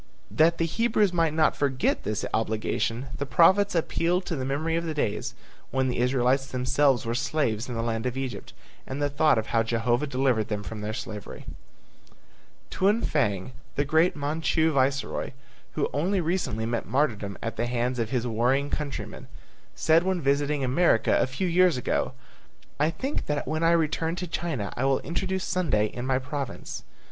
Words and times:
That 0.31 0.57
the 0.57 0.65
Hebrews 0.65 1.13
might 1.13 1.31
not 1.31 1.55
forget 1.55 2.01
this 2.01 2.25
obligation, 2.33 3.09
the 3.19 3.25
prophets 3.27 3.75
appealed 3.75 4.25
to 4.25 4.35
the 4.35 4.43
memory 4.43 4.75
of 4.75 4.83
the 4.83 4.95
days 4.95 5.35
when 5.69 5.89
the 5.89 5.99
Israelites 5.99 6.47
themselves 6.47 7.05
were 7.05 7.13
slaves 7.13 7.69
in 7.69 7.75
the 7.75 7.83
land 7.83 8.07
of 8.07 8.17
Egypt 8.17 8.51
and 8.87 8.99
the 8.99 9.11
thought 9.11 9.37
of 9.37 9.45
how 9.53 9.61
Jehovah 9.61 10.07
delivered 10.07 10.47
them 10.47 10.63
from 10.63 10.81
their 10.81 10.95
slavery. 10.95 11.45
Tuan 12.71 13.03
Fang, 13.03 13.51
the 13.75 13.85
great 13.85 14.15
Manchu 14.15 14.71
viceroy 14.71 15.33
who 15.73 15.87
only 15.93 16.19
recently 16.19 16.65
met 16.65 16.87
martyrdom 16.87 17.37
at 17.43 17.55
the 17.55 17.67
hands 17.67 17.99
of 17.99 18.09
his 18.09 18.25
warring 18.25 18.71
countrymen, 18.71 19.27
said 19.75 20.01
when 20.01 20.19
visiting 20.19 20.63
America 20.63 21.15
a 21.21 21.27
few 21.27 21.45
years 21.47 21.77
ago, 21.77 22.13
"I 22.79 22.89
think 22.89 23.27
that 23.27 23.47
when 23.47 23.61
I 23.61 23.69
return 23.69 24.15
to 24.15 24.25
China 24.25 24.73
I 24.75 24.83
will 24.83 24.99
introduce 25.01 25.43
Sunday 25.45 25.85
in 25.85 26.07
my 26.07 26.17
province." 26.17 26.81